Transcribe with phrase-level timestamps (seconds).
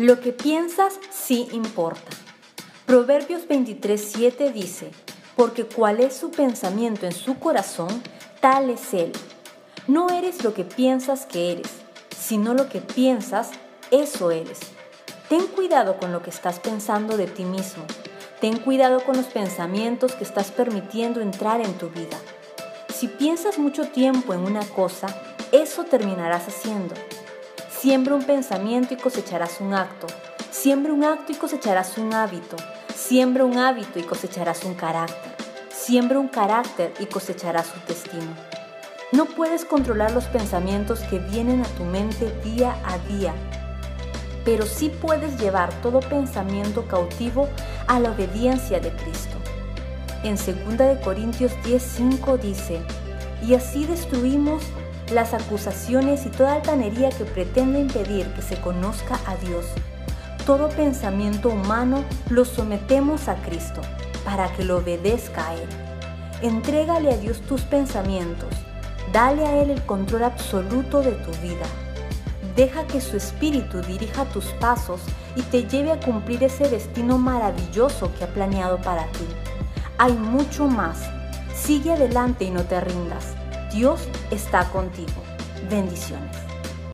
[0.00, 2.10] Lo que piensas sí importa.
[2.86, 4.92] Proverbios 23:7 dice,
[5.36, 8.02] porque cual es su pensamiento en su corazón,
[8.40, 9.12] tal es él.
[9.88, 11.68] No eres lo que piensas que eres,
[12.18, 13.50] sino lo que piensas,
[13.90, 14.60] eso eres.
[15.28, 17.84] Ten cuidado con lo que estás pensando de ti mismo.
[18.40, 22.16] Ten cuidado con los pensamientos que estás permitiendo entrar en tu vida.
[22.88, 25.08] Si piensas mucho tiempo en una cosa,
[25.52, 26.94] eso terminarás haciendo.
[27.80, 30.06] Siembra un pensamiento y cosecharás un acto.
[30.50, 32.56] Siembra un acto y cosecharás un hábito.
[32.94, 35.34] Siembra un hábito y cosecharás un carácter.
[35.70, 38.36] Siembra un carácter y cosecharás un destino.
[39.12, 43.32] No puedes controlar los pensamientos que vienen a tu mente día a día,
[44.44, 47.48] pero sí puedes llevar todo pensamiento cautivo
[47.86, 49.38] a la obediencia de Cristo.
[50.22, 52.82] En 2 Corintios 10:5 dice,
[53.42, 54.64] y así destruimos
[55.10, 59.66] las acusaciones y toda altanería que pretende impedir que se conozca a Dios
[60.50, 63.82] todo pensamiento humano lo sometemos a Cristo
[64.24, 65.68] para que lo obedezca a Él.
[66.42, 68.48] Entrégale a Dios tus pensamientos,
[69.12, 71.66] dale a Él el control absoluto de tu vida.
[72.56, 75.00] Deja que su espíritu dirija tus pasos
[75.36, 79.26] y te lleve a cumplir ese destino maravilloso que ha planeado para ti.
[79.98, 81.08] Hay mucho más.
[81.54, 83.36] Sigue adelante y no te rindas.
[83.72, 85.22] Dios está contigo.
[85.70, 86.49] Bendiciones.